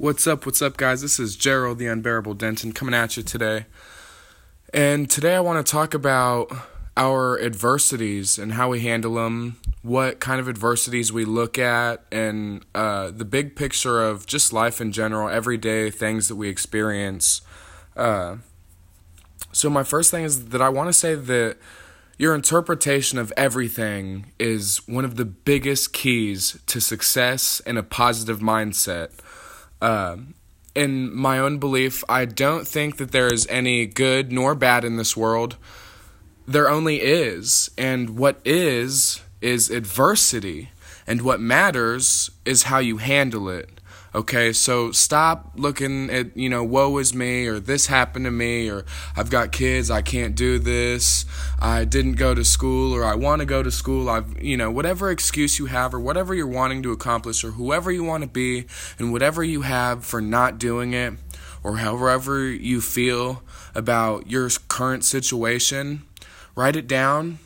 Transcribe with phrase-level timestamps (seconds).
[0.00, 1.02] What's up, what's up, guys?
[1.02, 3.66] This is Gerald the Unbearable Denton coming at you today.
[4.72, 6.52] And today I want to talk about
[6.96, 12.64] our adversities and how we handle them, what kind of adversities we look at, and
[12.76, 17.42] uh, the big picture of just life in general, everyday things that we experience.
[17.96, 18.36] Uh,
[19.50, 21.56] so, my first thing is that I want to say that
[22.18, 28.38] your interpretation of everything is one of the biggest keys to success and a positive
[28.38, 29.10] mindset.
[29.80, 30.16] Uh,
[30.74, 34.96] in my own belief, I don't think that there is any good nor bad in
[34.96, 35.56] this world.
[36.46, 37.70] There only is.
[37.76, 40.70] And what is, is adversity.
[41.06, 43.77] And what matters is how you handle it.
[44.14, 48.70] Okay, so stop looking at, you know, woe is me, or this happened to me,
[48.70, 51.26] or I've got kids, I can't do this,
[51.60, 54.08] I didn't go to school, or I want to go to school.
[54.08, 57.92] I've, you know, whatever excuse you have, or whatever you're wanting to accomplish, or whoever
[57.92, 58.64] you want to be,
[58.98, 61.12] and whatever you have for not doing it,
[61.62, 63.42] or however you feel
[63.74, 66.02] about your current situation,
[66.54, 67.40] write it down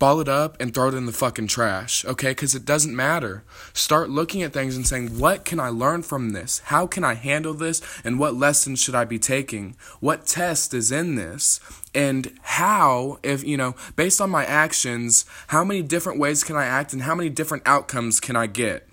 [0.00, 2.30] ball it up and throw it in the fucking trash, okay?
[2.30, 3.44] Because it doesn't matter.
[3.72, 6.60] Start looking at things and saying, what can I learn from this?
[6.64, 7.82] How can I handle this?
[8.02, 9.76] And what lessons should I be taking?
[10.00, 11.60] What test is in this?
[11.94, 16.64] And how, if, you know, based on my actions, how many different ways can I
[16.64, 18.88] act and how many different outcomes can I get?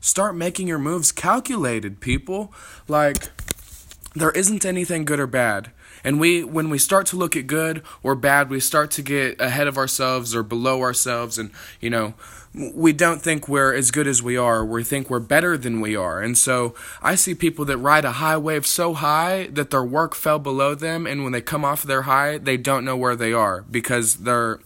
[0.00, 2.54] Start making your moves calculated, people.
[2.86, 3.30] Like,
[4.14, 5.70] there isn't anything good or bad.
[6.04, 9.40] And we when we start to look at good or bad, we start to get
[9.40, 12.14] ahead of ourselves or below ourselves and you know,
[12.54, 14.64] we don't think we're as good as we are.
[14.64, 16.20] We think we're better than we are.
[16.20, 20.14] And so I see people that ride a high wave so high that their work
[20.14, 23.32] fell below them and when they come off their high, they don't know where they
[23.32, 24.60] are because they're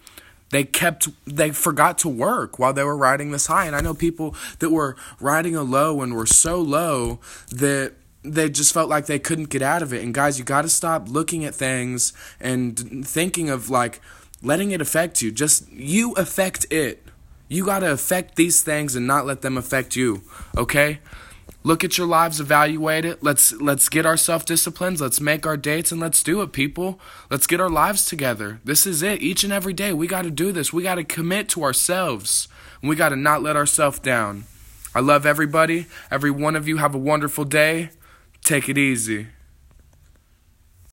[0.50, 3.94] they kept they forgot to work while they were riding this high and i know
[3.94, 7.18] people that were riding a low and were so low
[7.50, 10.02] that they just felt like they couldn't get out of it.
[10.02, 14.00] And guys, you got to stop looking at things and thinking of like
[14.42, 15.30] letting it affect you.
[15.30, 17.04] Just you affect it.
[17.48, 20.22] You got to affect these things and not let them affect you.
[20.56, 21.00] Okay?
[21.64, 23.22] Look at your lives, evaluate it.
[23.22, 26.98] Let's let's get our self-disciplines, let's make our dates and let's do it, people.
[27.30, 28.60] Let's get our lives together.
[28.64, 29.22] This is it.
[29.22, 30.72] Each and every day we got to do this.
[30.72, 32.48] We got to commit to ourselves.
[32.80, 34.44] And we got to not let ourselves down.
[34.94, 35.86] I love everybody.
[36.10, 37.90] Every one of you have a wonderful day.
[38.44, 39.28] Take it easy.